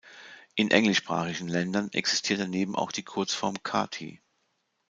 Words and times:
In 0.55 0.71
englischsprachigen 0.71 1.47
Ländern 1.47 1.91
existiert 1.91 2.39
daneben 2.39 2.75
auch 2.75 2.91
die 2.91 3.03
Kurzform 3.03 3.61
Kathie. 3.61 4.19